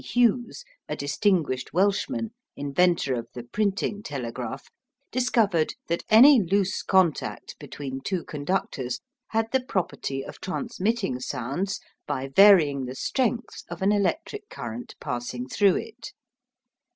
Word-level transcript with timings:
Hughes, 0.03 0.65
a 0.89 0.95
distinguished 0.95 1.73
Welshman, 1.73 2.33
inventor 2.55 3.13
of 3.13 3.27
the 3.35 3.43
printing 3.43 4.01
telegraph, 4.01 4.67
discovered 5.11 5.75
that 5.89 6.01
any 6.09 6.41
loose 6.41 6.81
contact 6.81 7.55
between 7.59 8.01
two 8.01 8.23
conductors 8.23 8.99
had 9.27 9.51
the 9.51 9.61
property 9.61 10.25
of 10.25 10.41
transmitting 10.41 11.19
sounds 11.19 11.79
by 12.07 12.29
varying 12.35 12.85
the 12.85 12.95
strength 12.95 13.61
of 13.69 13.83
an 13.83 13.91
electric 13.91 14.49
current 14.49 14.95
passing 14.99 15.47
through 15.47 15.75
it. 15.75 16.13